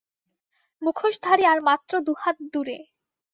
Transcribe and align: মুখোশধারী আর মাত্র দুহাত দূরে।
মুখোশধারী 0.81 1.43
আর 1.51 1.59
মাত্র 1.61 1.91
দুহাত 2.07 2.37
দূরে। 2.53 2.77